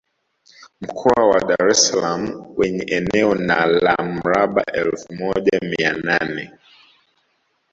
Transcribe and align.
Mkoa 0.81 1.23
wa 1.29 1.39
Dar 1.39 1.67
es 1.71 1.87
Salaam 1.87 2.45
wenye 2.57 2.81
eneo 2.83 3.35
na 3.35 3.65
la 3.65 3.95
mraba 4.03 4.63
efu 4.73 5.13
moja 5.13 5.59
mia 5.61 5.93
nane 5.93 6.51